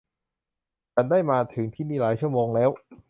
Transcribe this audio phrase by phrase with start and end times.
[0.93, 2.69] ฉันได้มาถึงที่นี่หลายชั่วโมงแล้ว